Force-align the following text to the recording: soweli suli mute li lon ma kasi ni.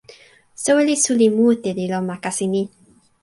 soweli 0.63 0.95
suli 1.03 1.27
mute 1.37 1.69
li 1.77 1.85
lon 1.91 2.03
ma 2.09 2.15
kasi 2.23 2.45
ni. 2.53 2.63